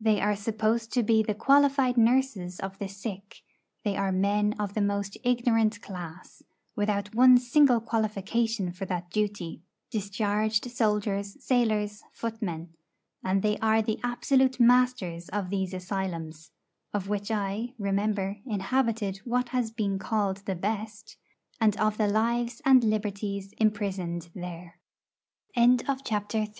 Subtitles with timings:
[0.00, 3.42] They are supposed to be the qualified nurses of the sick;
[3.84, 6.42] they are men of the most ignorant class,
[6.74, 12.70] without one single qualification for that duty discharged soldiers, sailors, footmen.
[13.22, 16.50] And they are the absolute masters of these asylums
[16.92, 21.16] (of which I, remember, inhabited what has been called the best),
[21.60, 24.80] and of the lives and liberties imprisoned there.
[25.56, 25.86] IV.
[25.86, 26.48] My first acquaint